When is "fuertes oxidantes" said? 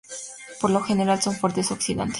1.35-2.09